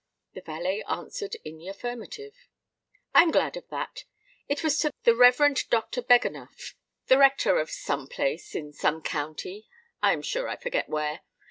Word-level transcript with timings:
The 0.33 0.41
valet 0.41 0.81
answered 0.89 1.35
in 1.45 1.59
the 1.59 1.67
affirmative. 1.67 2.33
"I 3.13 3.21
am 3.21 3.29
glad 3.29 3.55
of 3.55 3.67
that. 3.69 4.05
It 4.49 4.63
was 4.63 4.79
to 4.79 4.89
the 5.03 5.15
Reverend 5.15 5.69
Dr. 5.69 6.01
Beganuph—the 6.01 7.17
rector 7.19 7.59
of 7.59 7.69
some 7.69 8.07
place 8.07 8.55
in 8.55 8.73
some 8.73 9.03
county—I 9.03 10.11
am 10.13 10.23
sure 10.23 10.49
I 10.49 10.55
forget 10.55 10.89
where. 10.89 11.19